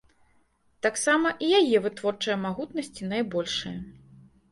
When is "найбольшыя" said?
3.13-3.77